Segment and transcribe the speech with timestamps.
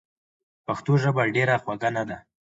[0.65, 2.17] پښتو ژبه ډېره خوږه نده؟!